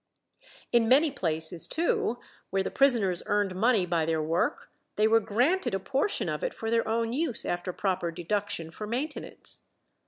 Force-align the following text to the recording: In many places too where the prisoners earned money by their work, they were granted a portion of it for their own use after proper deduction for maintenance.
In 0.71 0.87
many 0.89 1.11
places 1.11 1.67
too 1.67 2.17
where 2.49 2.63
the 2.63 2.71
prisoners 2.71 3.21
earned 3.27 3.53
money 3.53 3.85
by 3.85 4.03
their 4.03 4.19
work, 4.19 4.71
they 4.95 5.07
were 5.07 5.19
granted 5.19 5.75
a 5.75 5.79
portion 5.79 6.27
of 6.27 6.43
it 6.43 6.55
for 6.55 6.71
their 6.71 6.87
own 6.87 7.13
use 7.13 7.45
after 7.45 7.71
proper 7.71 8.09
deduction 8.09 8.71
for 8.71 8.87
maintenance. 8.87 9.67